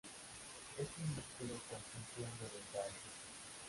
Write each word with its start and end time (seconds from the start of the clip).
Es 0.79 0.87
un 0.97 1.09
músculo 1.13 1.61
con 1.69 1.79
función 1.91 2.31
voluntaria. 2.39 2.99